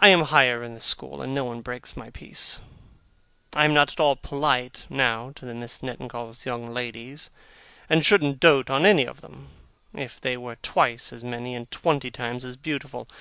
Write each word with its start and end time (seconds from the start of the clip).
I 0.00 0.08
am 0.08 0.22
higher 0.22 0.64
in 0.64 0.74
the 0.74 0.80
school, 0.80 1.22
and 1.22 1.32
no 1.32 1.44
one 1.44 1.60
breaks 1.60 1.96
my 1.96 2.10
peace. 2.10 2.58
I 3.54 3.64
am 3.64 3.72
not 3.72 3.92
at 3.92 4.00
all 4.00 4.16
polite, 4.16 4.86
now, 4.90 5.30
to 5.36 5.46
the 5.46 5.54
Misses 5.54 5.84
Nettingalls' 5.84 6.44
young 6.44 6.66
ladies, 6.74 7.30
and 7.88 8.04
shouldn't 8.04 8.40
dote 8.40 8.70
on 8.70 8.84
any 8.84 9.06
of 9.06 9.20
them, 9.20 9.50
if 9.94 10.20
they 10.20 10.36
were 10.36 10.56
twice 10.56 11.12
as 11.12 11.22
many 11.22 11.54
and 11.54 11.70
twenty 11.70 12.10
times 12.10 12.44
as 12.44 12.56
beautiful. 12.56 13.06